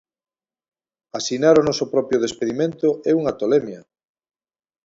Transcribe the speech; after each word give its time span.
Asinar 1.19 1.55
o 1.61 1.65
noso 1.67 1.85
propio 1.93 2.21
despedimento 2.25 2.87
é 3.09 3.11
unha 3.19 3.37
tolemia. 3.41 3.81